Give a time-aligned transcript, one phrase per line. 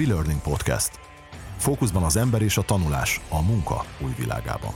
[0.00, 0.90] WeLearning Podcast.
[1.56, 4.72] Fókuszban az ember és a tanulás a munka új világában.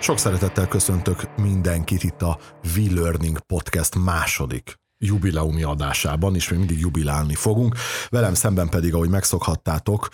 [0.00, 2.38] Sok szeretettel köszöntök mindenkit itt a
[2.76, 7.74] WeLearning Podcast második jubileumi adásában, és még mindig jubilálni fogunk.
[8.08, 10.08] Velem szemben pedig, ahogy megszokhattátok,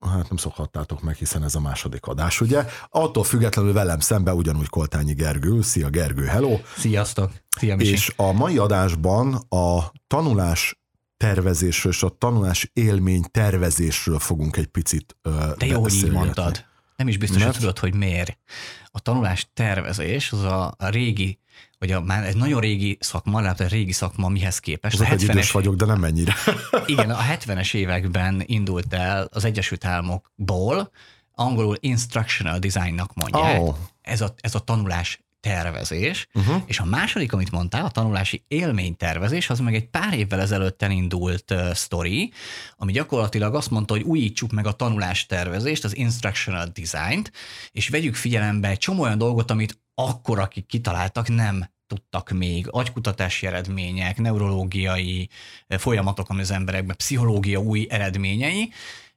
[0.00, 2.64] hát nem szokhattátok meg, hiszen ez a második adás, ugye?
[2.88, 5.62] Attól függetlenül velem szembe ugyanúgy Koltányi Gergő.
[5.62, 6.58] Szia Gergő, hello!
[6.76, 7.32] Sziasztok!
[7.58, 7.92] Szia, Misi.
[7.92, 10.80] És a mai adásban a tanulás
[11.16, 15.16] tervezésről és a tanulás élmény tervezésről fogunk egy picit
[15.56, 16.64] De jó, hogy így mondtad.
[16.96, 17.50] Nem is biztos, Mert...
[17.50, 18.38] hogy tudod, hogy miért.
[18.86, 21.38] A tanulás tervezés az a, a régi
[21.78, 25.00] vagy a, már egy nagyon régi szakma, lehet egy régi szakma mihez képest.
[25.00, 26.34] Az a 70-es vagyok, de nem mennyire.
[26.86, 30.90] igen, a 70-es években indult el az Egyesült Államokból,
[31.32, 33.60] angolul instructional designnak mondják.
[33.60, 33.76] Oh.
[34.02, 36.62] Ez, a, ez a tanulás tervezés, uh-huh.
[36.66, 41.50] és a második, amit mondtál, a tanulási élménytervezés, az meg egy pár évvel ezelőtt elindult
[41.50, 42.32] uh, sztori,
[42.76, 47.32] ami gyakorlatilag azt mondta, hogy újítsuk meg a tanulás tervezést, az instructional design-t,
[47.72, 53.46] és vegyük figyelembe egy csomó olyan dolgot, amit akkor, akik kitaláltak, nem tudtak még agykutatási
[53.46, 55.28] eredmények, neurológiai
[55.68, 58.72] folyamatok, ami az emberekben, pszichológia új eredményei,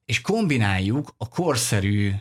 [0.06, 2.14] és kombináljuk a korszerű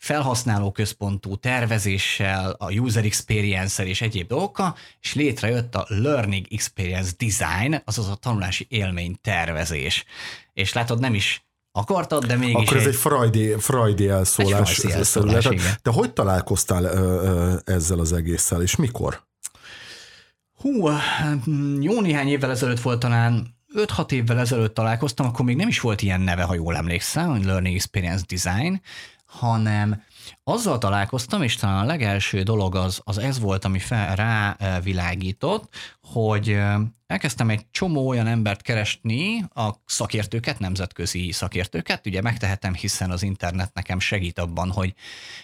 [0.00, 8.08] felhasználóközpontú tervezéssel, a user experience és egyéb dolgokkal, és létrejött a Learning Experience Design, azaz
[8.08, 10.04] a tanulási élmény tervezés.
[10.52, 12.54] És látod, nem is akartad, de mégis...
[12.54, 14.78] Akkor ez egy, egy freudi, freudi elszólás.
[14.78, 15.48] Egy elszólás
[15.82, 19.28] De hogy találkoztál ö, ö, ezzel az egésszel, és mikor?
[20.54, 20.88] Hú,
[21.80, 26.02] jó néhány évvel ezelőtt volt talán 5-6 évvel ezelőtt találkoztam, akkor még nem is volt
[26.02, 28.80] ilyen neve, ha jól emlékszem, hogy Learning Experience Design,
[29.30, 30.02] hanem
[30.44, 36.58] azzal találkoztam, és talán a legelső dolog az, az ez volt, ami fel, rávilágított, hogy
[37.06, 43.74] elkezdtem egy csomó olyan embert keresni, a szakértőket, nemzetközi szakértőket, ugye megtehetem, hiszen az internet
[43.74, 44.94] nekem segít abban, hogy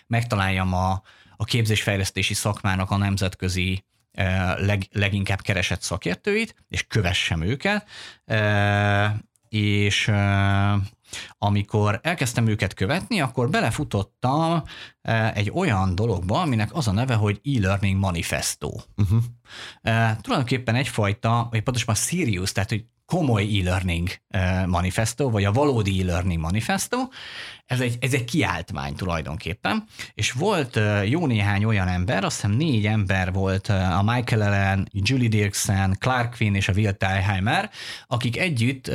[0.06, 1.02] megtaláljam a,
[1.36, 3.84] a képzésfejlesztési szakmának a nemzetközi
[4.56, 7.88] leg, leginkább keresett szakértőit, és kövessem őket,
[9.48, 10.10] és
[11.38, 14.62] amikor elkezdtem őket követni, akkor belefutottam
[15.02, 18.70] e, egy olyan dologba, aminek az a neve, hogy e-learning manifesto.
[18.96, 19.22] Uh-huh.
[20.20, 26.00] Tulajdonképpen egyfajta, vagy pontosan a serious, tehát hogy komoly e-learning e, manifesto, vagy a valódi
[26.00, 26.98] e-learning manifesto,
[27.66, 29.84] ez egy, ez egy kiáltmány tulajdonképpen,
[30.14, 35.28] és volt jó néhány olyan ember, azt hiszem négy ember volt, a Michael Allen, Julie
[35.28, 37.70] Dirksen, Clark Quinn és a Will Teilheimer,
[38.06, 38.90] akik együtt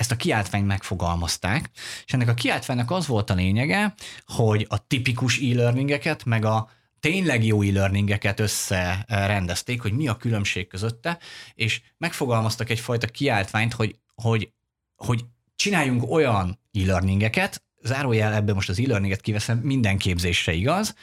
[0.00, 1.70] ezt a kiáltványt megfogalmazták,
[2.04, 3.94] és ennek a kiáltványnak az volt a lényege,
[4.26, 11.18] hogy a tipikus e-learningeket, meg a tényleg jó e-learningeket összerendezték, hogy mi a különbség közötte,
[11.54, 14.52] és megfogalmaztak egyfajta kiáltványt, hogy, hogy,
[14.96, 15.24] hogy
[15.54, 20.94] csináljunk olyan e-learningeket, zárójel ebben most az e-learninget kiveszem, minden képzésre igaz,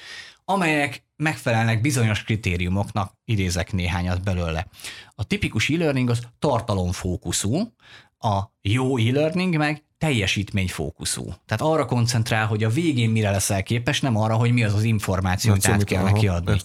[0.46, 4.68] amelyek megfelelnek bizonyos kritériumoknak, idézek néhányat belőle.
[5.16, 7.74] A tipikus e-learning az tartalomfókuszú,
[8.20, 11.24] a jó e-learning meg teljesítményfókuszú.
[11.46, 14.84] Tehát arra koncentrál, hogy a végén mire leszel képes, nem arra, hogy mi az az
[14.84, 16.60] információ, amit át kell neki adni.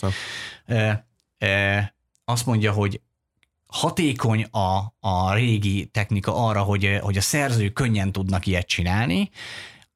[0.66, 1.06] E,
[1.38, 3.00] e, azt mondja, hogy
[3.66, 9.30] hatékony a, a régi technika arra, hogy, hogy a szerzők könnyen tudnak ilyet csinálni.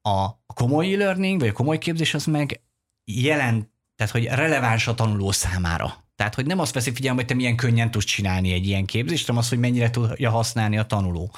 [0.02, 2.60] A komoly e-learning, vagy a komoly képzés az meg
[3.04, 6.04] jelent, tehát hogy releváns a tanuló számára.
[6.16, 9.26] Tehát, hogy nem azt veszi figyelembe, hogy te milyen könnyen tudsz csinálni egy ilyen képzést,
[9.26, 11.30] hanem azt, hogy mennyire tudja használni a tanuló.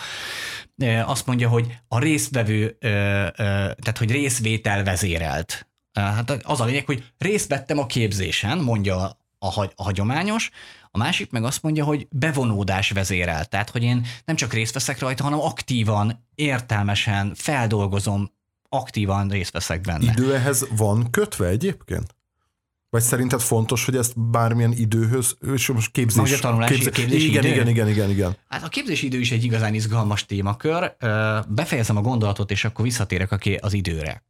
[1.04, 5.68] Azt mondja, hogy a résztvevő, tehát, hogy részvétel vezérelt.
[5.92, 8.96] Hát az a lényeg, hogy részt vettem a képzésen, mondja
[9.38, 10.50] a, a hagyományos,
[10.90, 13.44] a másik meg azt mondja, hogy bevonódás vezérel.
[13.44, 18.32] Tehát, hogy én nem csak részt veszek rajta, hanem aktívan, értelmesen feldolgozom,
[18.68, 20.12] aktívan részt veszek benne.
[20.12, 22.16] Idő ehhez van kötve egyébként?
[22.90, 26.32] Vagy szerinted fontos, hogy ezt bármilyen időhöz, és most képzés...
[26.32, 27.52] A tanulási képzés, képzési igen, idő?
[27.52, 28.36] igen, igen, igen, igen.
[28.48, 30.96] Hát a képzési idő is egy igazán izgalmas témakör.
[31.48, 34.22] Befejezem a gondolatot, és akkor visszatérek az időre.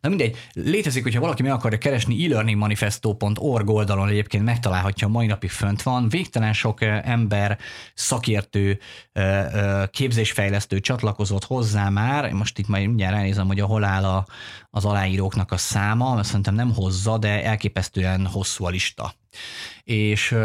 [0.00, 5.82] Na mindegy, létezik, hogyha valaki meg akarja keresni e-learningmanifesto.org oldalon egyébként megtalálhatja, mai napig fönt
[5.82, 6.08] van.
[6.08, 7.58] Végtelen sok ember,
[7.94, 8.78] szakértő,
[9.90, 12.32] képzésfejlesztő csatlakozott hozzá már.
[12.32, 14.26] Most itt majd mindjárt elnézem, hogy hol áll a,
[14.70, 19.14] az aláíróknak a száma, mert szerintem nem hozza, de elképesztően hosszú a lista.
[19.82, 20.36] És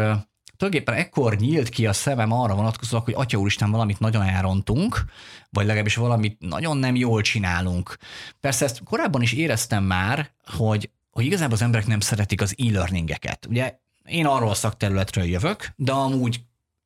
[0.56, 5.04] tulajdonképpen ekkor nyílt ki a szemem arra vonatkozóak, hogy Atya Úristen valamit nagyon elrontunk,
[5.50, 7.96] vagy legalábbis valamit nagyon nem jól csinálunk.
[8.40, 13.46] Persze ezt korábban is éreztem már, hogy, hogy igazából az emberek nem szeretik az e-learningeket.
[13.46, 16.40] Ugye én arról a szakterületről jövök, de amúgy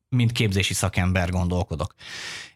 [0.09, 1.93] mint képzési szakember gondolkodok.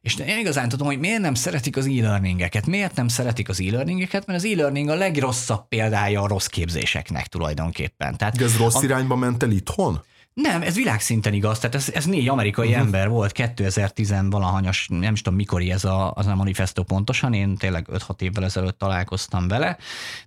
[0.02, 2.66] És én igazán tudom, hogy miért nem szeretik az e-learningeket.
[2.66, 4.26] Miért nem szeretik az e-learningeket?
[4.26, 8.18] Mert az e-learning a legrosszabb példája a rossz képzéseknek tulajdonképpen.
[8.18, 8.84] Tehát De ez rossz a...
[8.84, 10.04] irányba ment el itthon?
[10.34, 11.60] Nem, ez világszinten igaz.
[11.60, 12.82] Tehát ez, ez négy amerikai uh-huh.
[12.82, 17.58] ember volt 2010 valahanyas, nem is tudom mikor ez a, az a manifesto pontosan, én
[17.58, 19.78] tényleg 5-6 évvel ezelőtt találkoztam vele,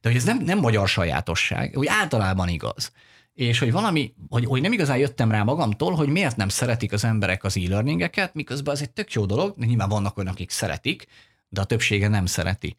[0.00, 2.93] de hogy ez nem, nem magyar sajátosság, hogy általában igaz
[3.37, 7.05] és hogy valami, hogy, hogy nem igazán jöttem rá magamtól, hogy miért nem szeretik az
[7.05, 11.06] emberek az e-learningeket, miközben ez egy tök jó dolog, nyilván vannak olyanok, akik szeretik,
[11.49, 12.76] de a többsége nem szereti.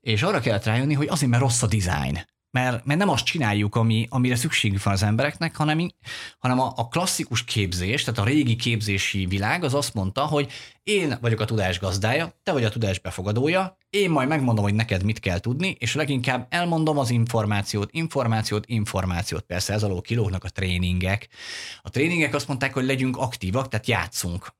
[0.00, 2.18] És arra kellett rájönni, hogy azért, mert rossz a design
[2.54, 5.90] mert, mert nem azt csináljuk, ami, amire szükségük van az embereknek, hanem,
[6.38, 10.52] hanem a, a klasszikus képzés, tehát a régi képzési világ az azt mondta, hogy
[10.82, 15.02] én vagyok a tudás gazdája, te vagy a tudás befogadója, én majd megmondom, hogy neked
[15.02, 19.42] mit kell tudni, és leginkább elmondom az információt, információt, információt.
[19.42, 21.28] Persze ez alól kilógnak a tréningek.
[21.82, 24.54] A tréningek azt mondták, hogy legyünk aktívak, tehát játszunk.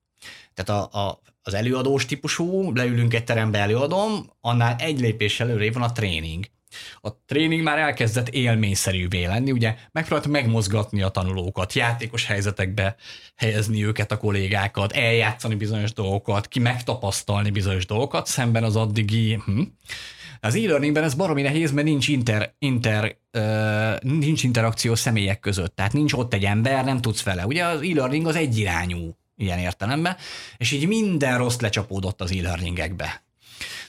[0.55, 5.83] Tehát a, a, az előadós típusú, leülünk egy terembe előadom, annál egy lépés előrébb van
[5.83, 6.53] a tréning
[7.01, 12.97] a tréning már elkezdett élményszerűvé lenni, ugye megpróbált megmozgatni a tanulókat, játékos helyzetekbe
[13.37, 19.41] helyezni őket, a kollégákat, eljátszani bizonyos dolgokat, ki megtapasztalni bizonyos dolgokat, szemben az addigi...
[19.45, 19.61] Hm.
[20.41, 25.93] Az e-learningben ez baromi nehéz, mert nincs, inter, inter, uh, nincs interakció személyek között, tehát
[25.93, 27.47] nincs ott egy ember, nem tudsz vele.
[27.47, 30.17] Ugye az e-learning az egyirányú ilyen értelemben,
[30.57, 33.24] és így minden rossz lecsapódott az e-learningekbe.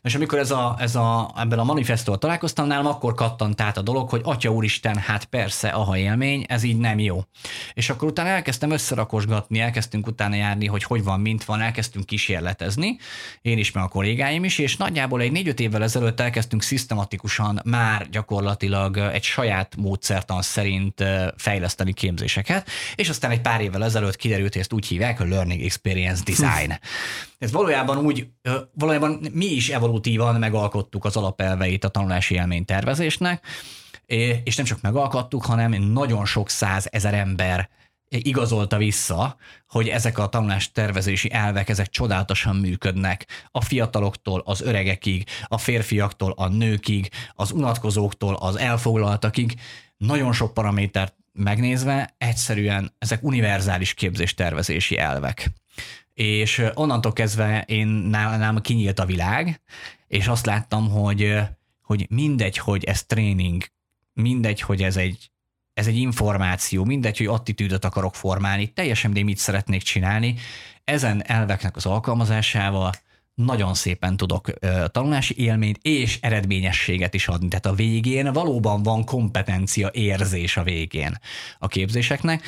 [0.05, 3.81] És amikor ez a, ez a, ebben a manifestóval találkoztam nálam, akkor kattant át a
[3.81, 7.23] dolog, hogy atya úristen, hát persze, aha élmény, ez így nem jó.
[7.73, 12.97] És akkor utána elkezdtem összerakosgatni, elkezdtünk utána járni, hogy hogy van, mint van, elkezdtünk kísérletezni,
[13.41, 18.09] én is, meg a kollégáim is, és nagyjából egy négy-öt évvel ezelőtt elkezdtünk szisztematikusan már
[18.09, 21.03] gyakorlatilag egy saját módszertan szerint
[21.37, 25.61] fejleszteni képzéseket, és aztán egy pár évvel ezelőtt kiderült, hogy ezt úgy hívják, hogy Learning
[25.61, 26.79] Experience Design.
[27.37, 28.27] Ez valójában úgy,
[28.73, 33.45] valójában mi is evolutívan megalkottuk az alapelveit a tanulási élmény tervezésnek,
[34.43, 37.69] és nem csak megalkottuk, hanem nagyon sok száz ezer ember
[38.09, 39.35] igazolta vissza,
[39.67, 43.25] hogy ezek a tanulás tervezési elvek, ezek csodálatosan működnek.
[43.51, 49.53] A fiataloktól az öregekig, a férfiaktól a nőkig, az unatkozóktól az elfoglaltakig,
[49.97, 55.51] nagyon sok paramétert megnézve egyszerűen ezek univerzális képzéstervezési elvek
[56.15, 59.61] és onnantól kezdve én nálam kinyílt a világ,
[60.07, 61.39] és azt láttam, hogy,
[61.81, 63.63] hogy mindegy, hogy ez tréning,
[64.13, 65.31] mindegy, hogy ez egy,
[65.73, 70.35] ez egy információ, mindegy, hogy attitűdöt akarok formálni, teljesen mindegy, mit szeretnék csinálni,
[70.83, 72.91] ezen elveknek az alkalmazásával
[73.33, 74.49] nagyon szépen tudok
[74.91, 77.47] tanulási élményt és eredményességet is adni.
[77.47, 81.19] Tehát a végén valóban van kompetencia érzés a végén
[81.59, 82.43] a képzéseknek.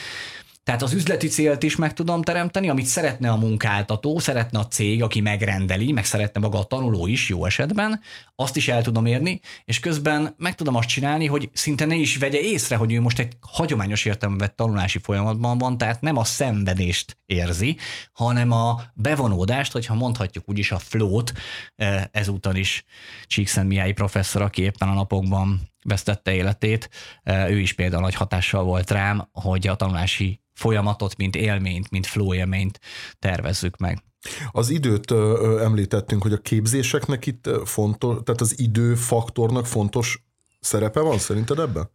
[0.67, 5.03] Tehát az üzleti célt is meg tudom teremteni, amit szeretne a munkáltató, szeretne a cég,
[5.03, 8.01] aki megrendeli, meg szeretne maga a tanuló is jó esetben,
[8.35, 12.17] azt is el tudom érni, és közben meg tudom azt csinálni, hogy szinte ne is
[12.17, 17.17] vegye észre, hogy ő most egy hagyományos értelemben tanulási folyamatban van, tehát nem a szenvedést
[17.25, 17.77] érzi,
[18.13, 21.33] hanem a bevonódást, hogyha mondhatjuk úgyis a flót,
[21.75, 22.83] eh, ezúttal is
[23.25, 26.89] Csíkszent Mihály professzor, aki éppen a napokban vesztette életét,
[27.23, 32.05] eh, ő is például nagy hatással volt rám, hogy a tanulási folyamatot, mint élményt, mint
[32.05, 32.79] flow élményt
[33.19, 34.03] tervezzük meg.
[34.51, 40.25] Az időt ö, említettünk, hogy a képzéseknek itt fontos, tehát az időfaktornak fontos
[40.59, 41.89] szerepe van szerinted ebben?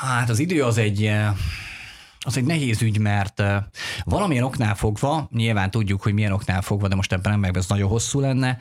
[0.00, 1.10] Hát az idő az egy
[2.28, 3.42] az egy nehéz ügy, mert
[4.04, 7.68] valamilyen oknál fogva, nyilván tudjuk, hogy milyen oknál fogva, de most ebben nem meg, ez
[7.68, 8.58] nagyon hosszú lenne,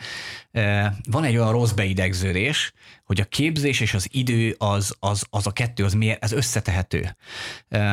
[1.09, 2.73] van egy olyan rossz beidegződés,
[3.05, 7.15] hogy a képzés és az idő az, az, az a kettő, az miért, ez összetehető.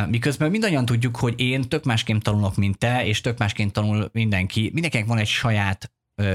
[0.09, 4.71] Miközben mindannyian tudjuk, hogy én tök másként tanulok, mint te, és tök másként tanul mindenki.
[4.73, 5.93] Mindenkinek van egy saját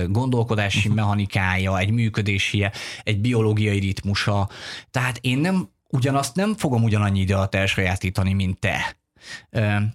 [0.08, 0.96] gondolkodási uh-huh.
[0.96, 2.70] mechanikája, egy működési,
[3.04, 4.50] egy biológiai ritmusa.
[4.92, 8.99] Tehát én nem ugyanazt nem fogom ugyanannyi idő alatt elsajátítani, mint te.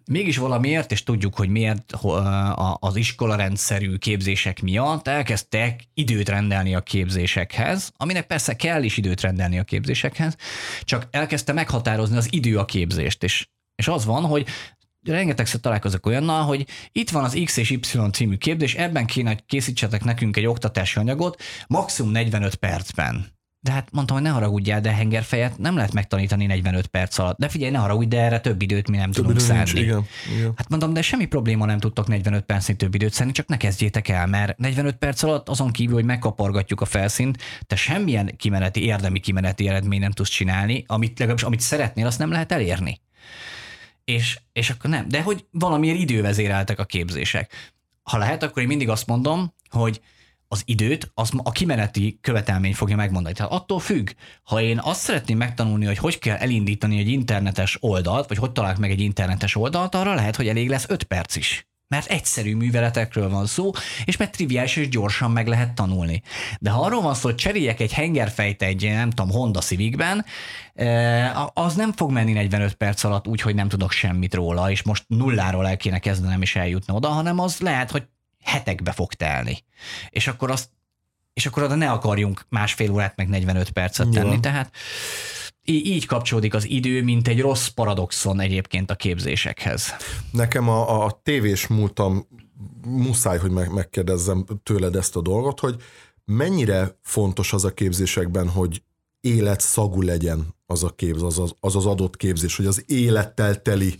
[0.04, 1.92] Mégis valamiért, és tudjuk, hogy miért
[2.78, 9.58] az iskolarendszerű képzések miatt elkezdtek időt rendelni a képzésekhez, aminek persze kell is időt rendelni
[9.58, 10.36] a képzésekhez,
[10.82, 14.46] csak elkezdte meghatározni az idő a képzést, és, és az van, hogy
[15.02, 17.80] rengetegszer találkozok olyannal, hogy itt van az X és Y
[18.12, 23.32] című képzés, ebben kéne, hogy készítsetek nekünk egy oktatási anyagot, maximum 45 percben.
[23.64, 27.38] De hát mondtam, hogy ne haragudjál, de hengerfejet nem lehet megtanítani 45 perc alatt.
[27.38, 29.80] De figyelj, ne haragudj, de erre több időt mi nem több tudunk szánni.
[29.80, 30.06] Igen,
[30.36, 30.52] igen.
[30.56, 34.08] Hát mondom, de semmi probléma nem tudtok 45 percnél több időt szánni, csak ne kezdjétek
[34.08, 39.20] el, mert 45 perc alatt azon kívül, hogy megkapargatjuk a felszínt, te semmilyen kimeneti, érdemi
[39.20, 43.00] kimeneti eredmény nem tudsz csinálni, amit legalábbis amit szeretnél, azt nem lehet elérni.
[44.04, 45.08] és, és akkor nem.
[45.08, 47.72] De hogy valamiért idővezéreltek a képzések.
[48.02, 50.00] Ha lehet, akkor én mindig azt mondom, hogy
[50.54, 53.34] az időt az a kimeneti követelmény fogja megmondani.
[53.34, 54.10] Tehát attól függ,
[54.42, 58.78] ha én azt szeretném megtanulni, hogy hogy kell elindítani egy internetes oldalt, vagy hogy találok
[58.78, 63.28] meg egy internetes oldalt, arra lehet, hogy elég lesz 5 perc is mert egyszerű műveletekről
[63.28, 63.70] van szó,
[64.04, 66.22] és mert triviális és gyorsan meg lehet tanulni.
[66.60, 70.24] De ha arról van szó, hogy cseréljek egy hengerfejt egy, nem tudom, Honda Civicben,
[70.74, 74.82] eh, az nem fog menni 45 perc alatt úgy, hogy nem tudok semmit róla, és
[74.82, 78.02] most nulláról el kéne kezdenem és eljutni oda, hanem az lehet, hogy
[78.44, 79.58] hetekbe fog telni.
[80.10, 80.68] És akkor azt
[81.32, 84.32] és akkor oda ne akarjunk másfél órát, meg 45 percet tenni.
[84.32, 84.40] Ja.
[84.40, 84.74] Tehát
[85.64, 89.94] így kapcsolódik az idő, mint egy rossz paradoxon egyébként a képzésekhez.
[90.30, 92.28] Nekem a, a tévés múltam
[92.86, 95.76] muszáj, hogy meg, megkérdezzem tőled ezt a dolgot, hogy
[96.24, 98.82] mennyire fontos az a képzésekben, hogy
[99.20, 103.98] életszagú legyen az a képz, az az, az, az adott képzés, hogy az élettel teli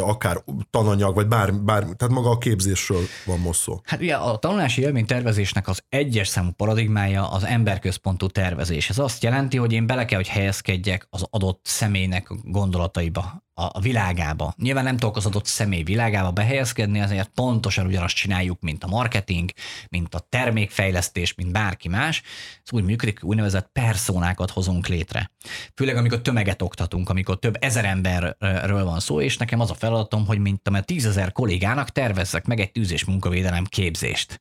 [0.00, 3.80] akár tananyag, vagy bár, bár, tehát maga a képzésről van most szó.
[3.84, 8.90] Hát ugye a tanulási élménytervezésnek az egyes számú paradigmája az emberközpontú tervezés.
[8.90, 14.54] Ez azt jelenti, hogy én bele kell, hogy helyezkedjek az adott személynek gondolataiba, a világába.
[14.56, 19.50] Nyilván nem tudok az adott személy világába behelyezkedni, ezért pontosan ugyanazt csináljuk, mint a marketing,
[19.88, 22.22] mint a termékfejlesztés, mint bárki más.
[22.64, 25.30] Ez úgy működik, hogy úgynevezett personákat hozunk létre.
[25.74, 30.26] Főleg, amikor tömeget oktatunk, amikor több ezer emberről van szó, és nekem az a feladatom,
[30.26, 34.40] hogy mint a tízezer kollégának tervezzek meg egy tűz- és munkavédelem képzést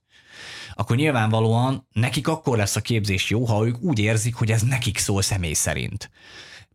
[0.74, 4.98] akkor nyilvánvalóan nekik akkor lesz a képzés jó, ha ők úgy érzik, hogy ez nekik
[4.98, 6.10] szól személy szerint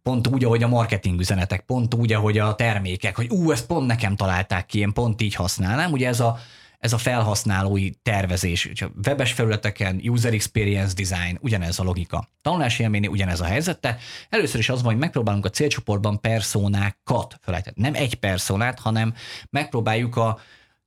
[0.03, 3.87] pont úgy, ahogy a marketing üzenetek, pont úgy, ahogy a termékek, hogy ú, ezt pont
[3.87, 5.93] nekem találták ki, én pont így használnám.
[5.93, 6.39] Ugye ez a,
[6.79, 8.71] ez a felhasználói tervezés,
[9.07, 12.29] webes felületeken, user experience design, ugyanez a logika.
[12.43, 13.99] Tanulási élmény ugyanez a helyzete.
[14.29, 17.77] Először is az van, hogy megpróbálunk a célcsoportban personákat felejteni.
[17.81, 19.15] Nem egy personát, hanem
[19.51, 20.39] megpróbáljuk a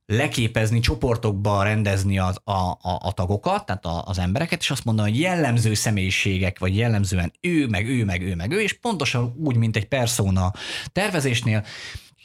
[0.06, 5.10] leképezni, csoportokba rendezni az, a, a, a tagokat, tehát a, az embereket, és azt mondani,
[5.10, 9.56] hogy jellemző személyiségek, vagy jellemzően ő, meg ő, meg ő, meg ő, és pontosan úgy,
[9.56, 10.52] mint egy persona
[10.92, 11.64] tervezésnél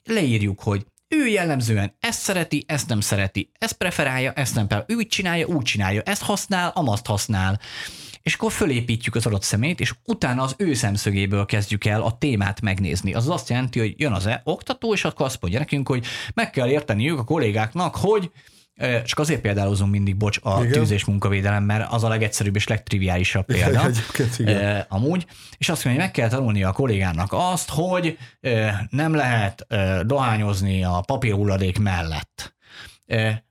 [0.03, 4.98] leírjuk, hogy ő jellemzően ezt szereti, ezt nem szereti, ezt preferálja, ezt nem preferálja, ő
[4.98, 7.59] úgy csinálja, úgy csinálja, ezt használ, amazt használ
[8.22, 12.62] és akkor fölépítjük az adott szemét, és utána az ő szemszögéből kezdjük el a témát
[12.62, 13.14] megnézni.
[13.14, 16.50] Az azt jelenti, hogy jön az -e oktató, és akkor azt mondja nekünk, hogy meg
[16.50, 18.32] kell érteniük a kollégáknak, hogy
[19.06, 20.72] csak azért példálozunk mindig, bocs, a igen.
[20.72, 23.90] tűz és munkavédelem, mert az a legegyszerűbb és legtriviálisabb példa.
[24.38, 25.26] Igen, amúgy.
[25.58, 28.18] És azt mondja, hogy meg kell tanulni a kollégának azt, hogy
[28.90, 29.68] nem lehet
[30.06, 32.56] dohányozni a papírhulladék mellett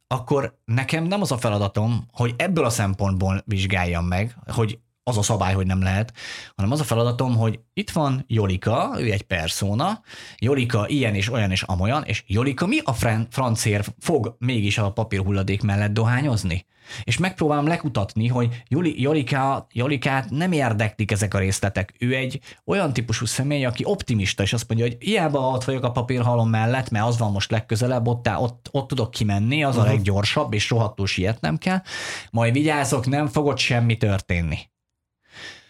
[0.08, 5.22] akkor nekem nem az a feladatom, hogy ebből a szempontból vizsgáljam meg, hogy az a
[5.22, 6.12] szabály, hogy nem lehet,
[6.56, 10.00] hanem az a feladatom, hogy itt van Jolika, ő egy persona,
[10.38, 12.92] Jolika ilyen és olyan és amolyan, és Jolika mi a
[13.30, 16.66] francér fog mégis a papírhulladék mellett dohányozni?
[17.04, 21.94] És megpróbálom lekutatni, hogy Joli, Jolika, Jolikát nem érdeklik ezek a részletek.
[21.98, 25.90] Ő egy olyan típusú személy, aki optimista, és azt mondja, hogy hiába ott vagyok a
[25.90, 29.90] papírhalom mellett, mert az van most legközelebb, ott, ott, ott tudok kimenni, az uh-huh.
[29.90, 31.82] a leggyorsabb, és rohadtul sietnem kell.
[32.30, 34.58] Majd vigyázok, nem fogott semmi történni.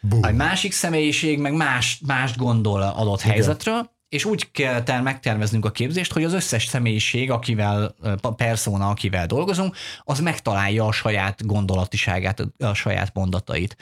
[0.01, 0.23] Boom.
[0.23, 3.33] A másik személyiség meg más, mást gondol adott Igen.
[3.33, 7.95] helyzetről, és úgy kell megterveznünk a képzést, hogy az összes személyiség, akivel,
[8.37, 13.77] persona, akivel dolgozunk, az megtalálja a saját gondolatiságát, a saját mondatait.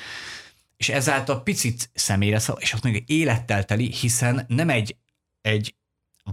[0.76, 4.96] És ezáltal picit személyre szól, és azt mondja, hogy élettel teli, hiszen nem egy,
[5.40, 5.74] egy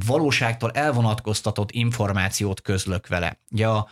[0.05, 3.39] valóságtól elvonatkoztatott információt közlök vele.
[3.51, 3.87] Ugye a,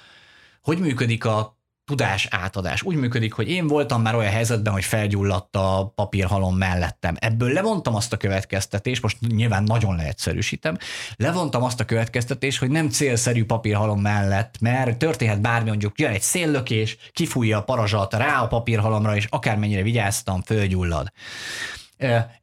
[0.62, 2.84] hogy működik a tudás átadás.
[2.84, 7.16] Úgy működik, hogy én voltam már olyan helyzetben, hogy felgyulladt a papírhalom mellettem.
[7.20, 10.78] Ebből levontam azt a következtetést, most nyilván nagyon leegyszerűsítem,
[11.16, 16.22] levontam azt a következtetést, hogy nem célszerű papírhalom mellett, mert történhet bármi, mondjuk jön egy
[16.22, 21.12] széllökés, kifújja a parazsat rá a papírhalomra, és akármennyire vigyáztam, fölgyullad.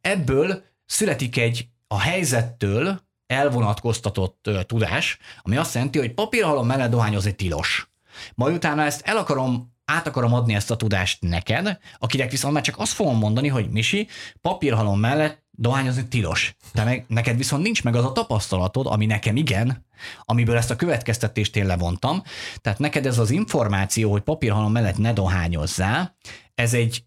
[0.00, 7.88] Ebből születik egy a helyzettől elvonatkoztatott tudás, ami azt jelenti, hogy papírhalom mellett dohányozni tilos
[8.34, 12.62] majd utána ezt el akarom át akarom adni ezt a tudást neked, akinek viszont már
[12.62, 14.08] csak azt fogom mondani, hogy Misi,
[14.40, 16.56] papírhalom mellett dohányozni tilos.
[16.72, 19.86] Te meg, neked viszont nincs meg az a tapasztalatod, ami nekem igen,
[20.24, 22.22] amiből ezt a következtetést én levontam.
[22.60, 26.16] Tehát neked ez az információ, hogy papírhalom mellett ne dohányozzál,
[26.54, 27.04] ez egy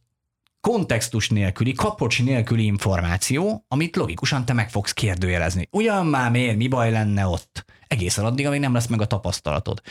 [0.61, 5.67] kontextus nélküli, kapocs nélküli információ, amit logikusan te meg fogsz kérdőjelezni.
[5.71, 7.65] Ugyan már miért, mi baj lenne ott?
[7.91, 9.81] Egészen addig, amíg nem lesz meg a tapasztalatod.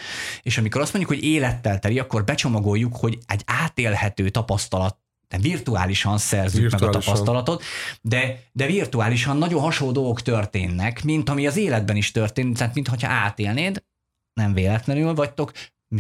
[0.43, 6.19] És amikor azt mondjuk, hogy élettel teli, akkor becsomagoljuk, hogy egy átélhető tapasztalat de virtuálisan
[6.19, 6.89] szerzünk virtuálisan.
[6.89, 7.63] meg a tapasztalatot,
[8.01, 12.97] de, de virtuálisan nagyon hasonló dolgok történnek, mint ami az életben is történt, tehát mintha
[13.09, 13.85] átélnéd,
[14.33, 15.53] nem véletlenül vagytok,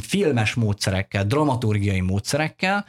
[0.02, 2.84] filmes módszerekkel, dramaturgiai módszerekkel,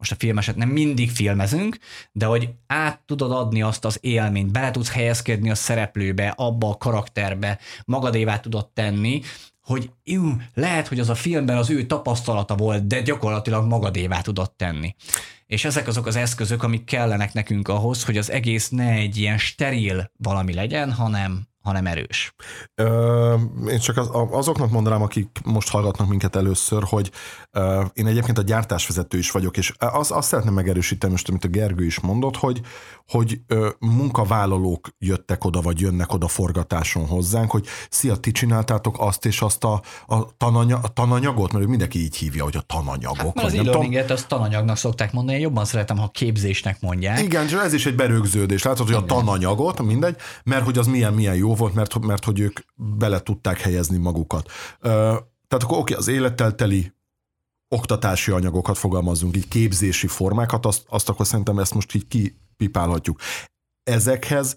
[0.00, 1.78] most a filmeset nem mindig filmezünk,
[2.12, 6.76] de hogy át tudod adni azt az élményt, bele tudsz helyezkedni a szereplőbe, abba a
[6.76, 9.20] karakterbe, magadévá tudod tenni,
[9.60, 14.52] hogy jú, lehet, hogy az a filmben az ő tapasztalata volt, de gyakorlatilag magadévá tudod
[14.52, 14.94] tenni.
[15.46, 19.38] És ezek azok az eszközök, amik kellenek nekünk ahhoz, hogy az egész ne egy ilyen
[19.38, 22.34] steril valami legyen, hanem hanem erős.
[22.74, 23.34] Ö,
[23.68, 27.10] én csak az, azoknak mondanám, akik most hallgatnak minket először, hogy
[27.50, 31.48] ö, én egyébként a gyártásvezető is vagyok, és az, azt szeretném megerősíteni most, amit a
[31.48, 32.60] Gergő is mondott, hogy,
[33.08, 39.26] hogy ö, munkavállalók jöttek oda, vagy jönnek oda forgatáson hozzánk, hogy szia, ti csináltátok azt
[39.26, 43.38] és azt a, a, tananya, a tananyagot, mert mindenki így hívja, hogy a tananyagok.
[43.38, 47.22] Hát, az e-learninget azt tananyagnak szokták mondani, én jobban szeretem, ha képzésnek mondják.
[47.22, 48.62] Igen, és ez is egy berögződés.
[48.62, 52.40] Látod, hogy a tananyagot, mindegy, mert hogy az milyen, milyen jó volt, mert, mert hogy
[52.40, 54.50] ők bele tudták helyezni magukat.
[54.80, 56.92] Tehát akkor oké, az élettel teli
[57.68, 63.20] oktatási anyagokat fogalmazunk, így képzési formákat, azt, azt akkor szerintem ezt most így kipipálhatjuk.
[63.82, 64.56] Ezekhez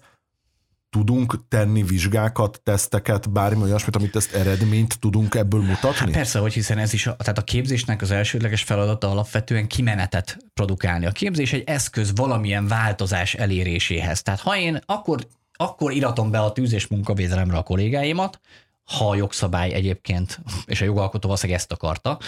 [0.90, 5.98] tudunk tenni vizsgákat, teszteket, bármi olyasmit, amit ezt eredményt tudunk ebből mutatni?
[5.98, 11.06] Hát persze, hogy hiszen ez is, tehát a képzésnek az elsődleges feladata alapvetően kimenetet produkálni.
[11.06, 14.22] A képzés egy eszköz valamilyen változás eléréséhez.
[14.22, 18.40] Tehát ha én akkor akkor iratom be a tűz- és munkavédelemre a kollégáimat,
[18.84, 22.18] ha a jogszabály egyébként, és a jogalkotó valószínűleg ezt akarta,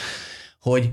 [0.60, 0.90] hogy,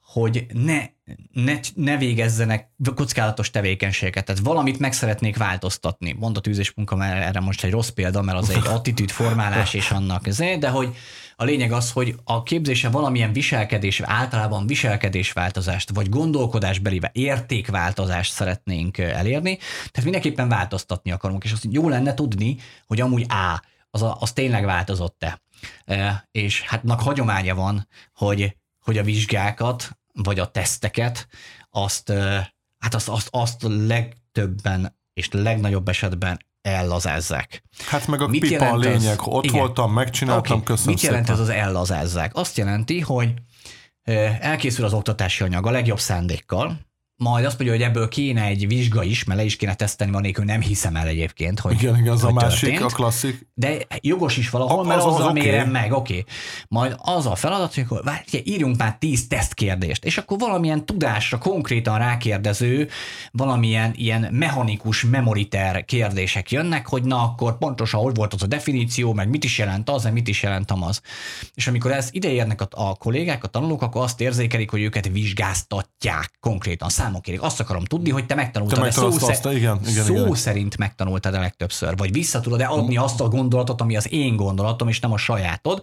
[0.00, 0.84] hogy ne,
[1.32, 6.12] ne, ne végezzenek kockázatos tevékenységet, tehát valamit meg szeretnék változtatni.
[6.12, 9.74] Mond a tűz és munka, mert erre most egy rossz példa, mert az egy attitűdformálás
[9.74, 10.96] és annak ezért, de hogy
[11.38, 19.56] a lényeg az, hogy a képzése valamilyen viselkedés, általában viselkedésváltozást, vagy gondolkodásbeli értékváltozást szeretnénk elérni,
[19.56, 24.32] tehát mindenképpen változtatni akarunk, és azt jó lenne tudni, hogy amúgy A, az, a, az
[24.32, 25.40] tényleg változott-e.
[25.84, 31.28] E, és hát hagyománya van, hogy, hogy a vizsgákat, vagy a teszteket,
[31.70, 32.12] azt,
[32.78, 37.62] hát azt, azt, azt legtöbben és legnagyobb esetben ellazázzák.
[37.86, 39.26] Hát meg a Mit pipa a lényeg, az?
[39.26, 39.58] ott Igen.
[39.58, 40.74] voltam, megcsináltam, okay.
[40.74, 41.40] köszönöm Mit jelent szépen.
[41.40, 42.34] ez az ellazázzák?
[42.34, 43.32] Azt jelenti, hogy
[44.40, 46.80] elkészül az oktatási anyag a legjobb szándékkal,
[47.18, 50.20] majd azt mondja, hogy ebből kéne egy vizsga is, mert le is kéne teszteni, van
[50.20, 52.92] nélkül nem hiszem el egyébként, hogy Igen, igen, az hogy a másik, történt.
[52.92, 53.46] a klasszik.
[53.54, 55.72] De jogos is valahol, a, mert az, az, az mérem okay.
[55.72, 56.18] meg, oké.
[56.18, 56.24] Okay.
[56.68, 61.38] Majd az a feladat, hogy akkor, várj, írjunk már tíz tesztkérdést, és akkor valamilyen tudásra
[61.38, 62.88] konkrétan rákérdező,
[63.32, 69.12] valamilyen ilyen mechanikus memoriter kérdések jönnek, hogy na akkor pontosan hogy volt az a definíció,
[69.12, 71.00] meg mit is jelent az, meg mit is jelent az.
[71.54, 76.30] És amikor ez ideérnek a, a kollégák, a tanulók, akkor azt érzékelik, hogy őket vizsgáztatják
[76.40, 77.42] konkrétan számon kérik.
[77.42, 80.34] Azt akarom tudni, hogy te megtanultad te szó, azt, szer- igen, igen, szó igen.
[80.34, 84.88] szerint megtanultad a legtöbbször, vagy vissza tudod-e adni azt a gondolatot, ami az én gondolatom,
[84.88, 85.82] és nem a sajátod.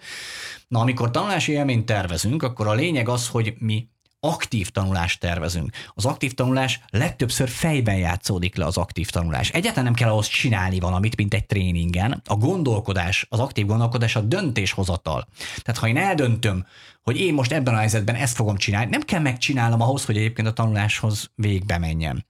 [0.68, 3.88] Na, amikor tanulási élményt tervezünk, akkor a lényeg az, hogy mi
[4.20, 5.72] aktív tanulást tervezünk.
[5.94, 9.50] Az aktív tanulás legtöbbször fejben játszódik le az aktív tanulás.
[9.50, 12.22] Egyáltalán nem kell ahhoz csinálni valamit, mint egy tréningen.
[12.26, 15.28] A gondolkodás, az aktív gondolkodás a döntéshozatal.
[15.62, 16.66] Tehát ha én eldöntöm,
[17.04, 20.48] hogy én most ebben a helyzetben ezt fogom csinálni, nem kell megcsinálnom ahhoz, hogy egyébként
[20.48, 22.26] a tanuláshoz végbe menjen.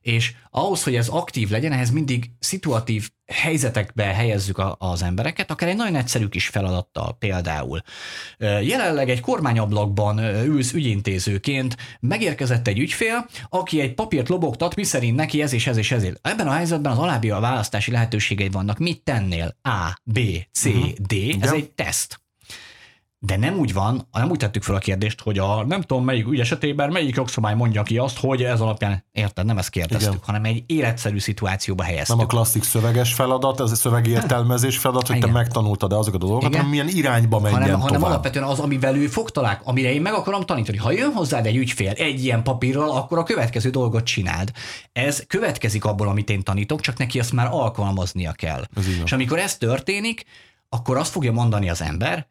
[0.00, 5.68] És ahhoz, hogy ez aktív legyen, ehhez mindig szituatív helyzetekbe helyezzük a, az embereket, akár
[5.68, 7.82] egy nagyon egyszerű kis feladattal például.
[8.38, 15.52] Jelenleg egy kormányablakban ülsz ügyintézőként, megérkezett egy ügyfél, aki egy papírt lobogtat, miszerint neki ez
[15.52, 16.28] és ez és ezért.
[16.28, 18.78] Ebben a helyzetben az alábbi a választási lehetőségei vannak.
[18.78, 19.56] Mit tennél?
[19.62, 20.18] A, B,
[20.52, 20.90] C, uh-huh.
[20.90, 21.12] D.
[21.40, 21.56] Ez ja.
[21.56, 22.21] egy teszt.
[23.24, 26.26] De nem úgy van, nem úgy tettük fel a kérdést, hogy a nem tudom melyik
[26.26, 30.22] ügy esetében melyik jogszabály mondja ki azt, hogy ez alapján, érted, nem ezt kérdeztük, Igen.
[30.24, 32.16] hanem egy életszerű szituációba helyeztük.
[32.16, 35.28] Nem a klasszik szöveges feladat, ez a szövegértelmezés feladat, hogy Igen.
[35.28, 37.88] te megtanultad azokat a dolgokat, hanem milyen irányba menjen hanem, tovább.
[37.88, 40.76] hanem alapvetően az, amivel ő fog találkozni, amire én meg akarom tanítani.
[40.76, 44.50] Ha jön hozzád egy ügyfél egy ilyen papírral, akkor a következő dolgot csináld.
[44.92, 48.64] Ez következik abból, amit én tanítok, csak neki azt már alkalmaznia kell.
[48.76, 50.24] Ez És amikor ez történik,
[50.68, 52.26] akkor azt fogja mondani az ember,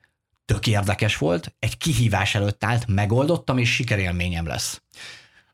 [0.52, 4.82] tök érdekes volt, egy kihívás előtt állt, megoldottam, és sikerélményem lesz.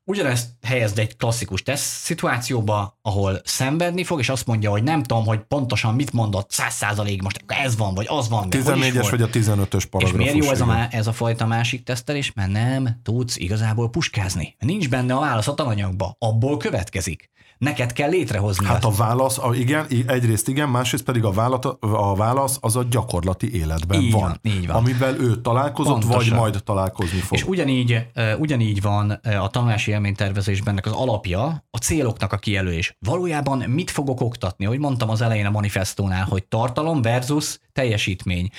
[0.10, 5.26] Ugyanezt helyezd egy klasszikus teszt szituációba, ahol szenvedni fog, és azt mondja, hogy nem tudom,
[5.26, 8.48] hogy pontosan mit mondott, száz százalék most ez van, vagy az van.
[8.50, 10.02] 14-es vagy a 15-ös paragrafus.
[10.02, 12.32] És miért jó ez a, ez a fajta másik tesztelés?
[12.34, 14.56] Mert nem tudsz igazából puskázni.
[14.60, 16.16] Nincs benne a válasz a tananyagba.
[16.20, 18.66] Abból következik neked kell létrehozni.
[18.66, 22.84] Hát a válasz, a, igen, egyrészt igen, másrészt pedig a, válasz, a válasz az a
[22.90, 24.76] gyakorlati életben így van, van, így van.
[24.76, 26.30] amivel ő találkozott, Pontosan.
[26.30, 27.38] vagy majd találkozni fog.
[27.38, 32.96] És ugyanígy, ugyanígy van a tanulási élménytervezésben ennek az alapja a céloknak a kijelölés.
[33.00, 34.66] Valójában mit fogok oktatni?
[34.66, 38.50] Ahogy mondtam az elején a manifestónál, hogy tartalom versus teljesítmény.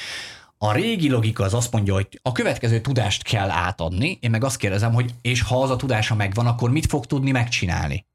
[0.58, 4.56] A régi logika az azt mondja, hogy a következő tudást kell átadni, én meg azt
[4.56, 8.06] kérdezem, hogy és ha az a tudása megvan, akkor mit fog tudni megcsinálni?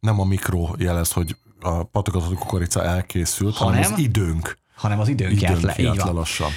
[0.00, 4.58] Nem a mikro jelez, hogy a patogatott kukorica elkészült, hanem, hanem az időnk.
[4.74, 6.14] Hanem az időnk, időnk le, így van.
[6.14, 6.50] lassan.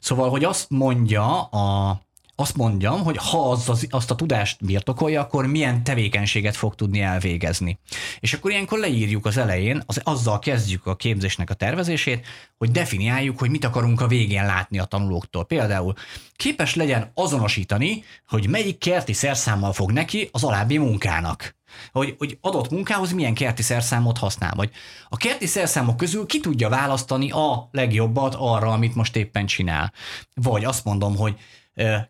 [0.00, 2.00] Szóval, hogy azt mondja a
[2.36, 7.00] azt mondjam, hogy ha az, az, azt a tudást birtokolja, akkor milyen tevékenységet fog tudni
[7.00, 7.78] elvégezni.
[8.20, 12.26] És akkor ilyenkor leírjuk az elején, az, azzal kezdjük a képzésnek a tervezését,
[12.58, 15.44] hogy definiáljuk, hogy mit akarunk a végén látni a tanulóktól.
[15.44, 15.94] Például
[16.36, 21.54] képes legyen azonosítani, hogy melyik kerti szerszámmal fog neki az alábbi munkának
[21.92, 24.70] hogy, hogy adott munkához milyen kerti szerszámot használ, vagy
[25.08, 29.92] a kerti szerszámok közül ki tudja választani a legjobbat arra, amit most éppen csinál.
[30.34, 31.36] Vagy azt mondom, hogy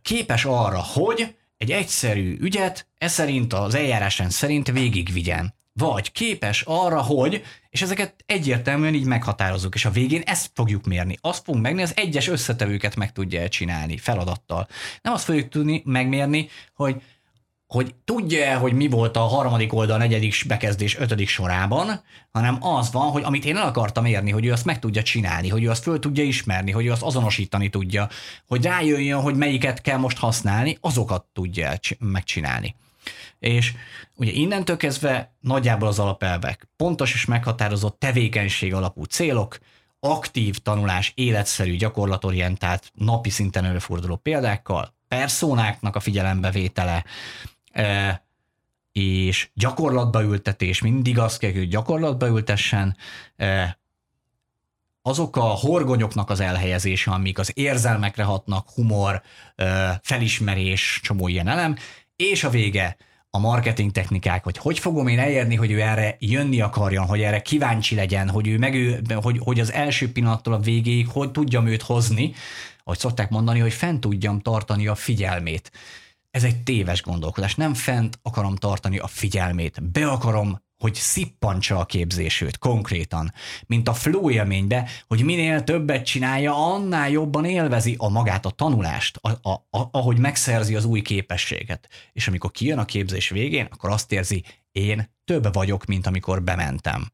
[0.03, 5.55] képes arra, hogy egy egyszerű ügyet e szerint az eljárásrend szerint végigvigyen.
[5.73, 11.17] Vagy képes arra, hogy, és ezeket egyértelműen így meghatározzuk, és a végén ezt fogjuk mérni.
[11.21, 14.69] Azt fogunk megnézni, az egyes összetevőket meg tudja csinálni feladattal.
[15.03, 17.03] Nem azt fogjuk tudni megmérni, hogy
[17.67, 22.01] hogy tudja hogy mi volt a harmadik oldal, negyedik bekezdés, ötödik sorában,
[22.33, 25.49] hanem az van, hogy amit én el akartam érni, hogy ő azt meg tudja csinálni,
[25.49, 28.09] hogy ő azt föl tudja ismerni, hogy ő azt azonosítani tudja,
[28.47, 32.75] hogy rájöjjön, hogy melyiket kell most használni, azokat tudja megcsinálni.
[33.39, 33.73] És
[34.17, 39.59] ugye innentől kezdve nagyjából az alapelvek, pontos és meghatározott tevékenység alapú célok,
[40.01, 47.05] aktív tanulás, életszerű, gyakorlatorientált, napi szinten előforduló példákkal, perszónáknak a figyelembevétele,
[48.93, 52.97] és gyakorlatba ültetés, mindig azt kell, hogy gyakorlatba ültessen,
[55.03, 59.23] azok a horgonyoknak az elhelyezése, amik az érzelmekre hatnak, humor,
[60.03, 61.77] felismerés, csomó ilyen elem,
[62.17, 62.97] és a vége
[63.31, 67.43] a marketing technikák, hogy hogy fogom én elérni, hogy ő erre jönni akarjon, hogy erre
[67.43, 71.67] kíváncsi legyen, hogy ő meg ő, hogy, hogy az első pillanattól a végéig hogy tudjam
[71.67, 72.33] őt hozni,
[72.85, 75.73] ahogy szokták mondani, hogy fent tudjam tartani a figyelmét
[76.35, 77.55] ez egy téves gondolkodás.
[77.55, 83.33] Nem fent akarom tartani a figyelmét, be akarom hogy szippantsa a képzésőt konkrétan,
[83.67, 89.17] mint a flow élménybe, hogy minél többet csinálja, annál jobban élvezi a magát, a tanulást,
[89.17, 91.89] a, a, a, ahogy megszerzi az új képességet.
[92.13, 97.11] És amikor kijön a képzés végén, akkor azt érzi, én több vagyok, mint amikor bementem.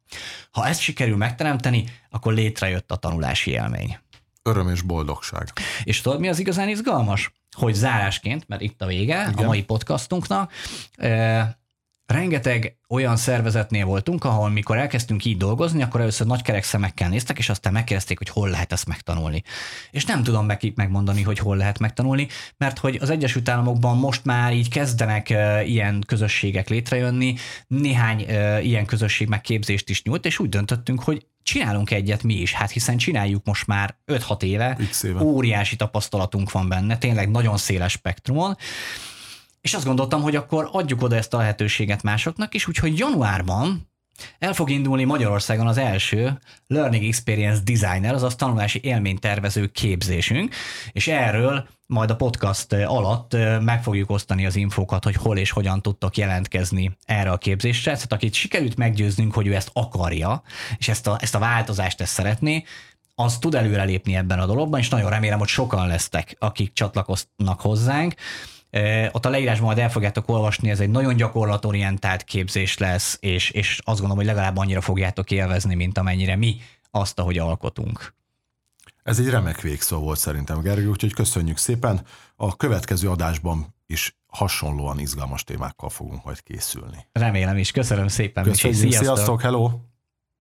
[0.51, 3.99] Ha ezt sikerül megteremteni, akkor létrejött a tanulási élmény.
[4.43, 5.53] Öröm és boldogság.
[5.83, 7.33] És tudod, mi az igazán izgalmas?
[7.61, 9.45] Hogy zárásként, mert itt a vége Igen.
[9.45, 10.53] a mai podcastunknak,
[12.11, 17.39] rengeteg olyan szervezetnél voltunk, ahol mikor elkezdtünk így dolgozni, akkor először nagy kerek szemekkel néztek,
[17.39, 19.43] és aztán megkérdezték, hogy hol lehet ezt megtanulni.
[19.91, 24.25] És nem tudom nekik megmondani, hogy hol lehet megtanulni, mert hogy az Egyesült Államokban most
[24.25, 27.35] már így kezdenek uh, ilyen közösségek létrejönni,
[27.67, 32.53] néhány uh, ilyen közösség megképzést is nyújt, és úgy döntöttünk, hogy csinálunk egyet mi is,
[32.53, 37.93] hát hiszen csináljuk most már 5-6 éve, éve, óriási tapasztalatunk van benne, tényleg nagyon széles
[37.93, 38.57] spektrumon,
[39.61, 43.90] és azt gondoltam, hogy akkor adjuk oda ezt a lehetőséget másoknak is, úgyhogy januárban
[44.39, 50.55] el fog indulni Magyarországon az első Learning Experience Designer, azaz tanulási élménytervező képzésünk,
[50.93, 55.83] és erről majd a podcast alatt meg fogjuk osztani az infókat, hogy hol és hogyan
[55.83, 57.93] tudtok jelentkezni erre a képzésre.
[57.93, 60.43] Tehát akit sikerült meggyőznünk, hogy ő ezt akarja,
[60.79, 62.65] és ezt a, ezt a változást ezt szeretné,
[63.15, 68.15] az tud előrelépni ebben a dologban, és nagyon remélem, hogy sokan lesztek, akik csatlakoznak hozzánk.
[69.13, 73.79] Ott a leírásban majd el fogjátok olvasni, ez egy nagyon gyakorlatorientált képzés lesz, és, és
[73.85, 76.57] azt gondolom, hogy legalább annyira fogjátok élvezni, mint amennyire mi
[76.91, 78.15] azt, ahogy alkotunk.
[79.03, 82.01] Ez egy remek végszó volt szerintem, Gergő, úgyhogy köszönjük szépen.
[82.37, 87.07] A következő adásban is hasonlóan izgalmas témákkal fogunk majd készülni.
[87.13, 87.71] Remélem is.
[87.71, 88.45] Köszönöm szépen.
[88.45, 89.05] Köszönjük, sziasztok.
[89.05, 89.90] sziasztok, hello!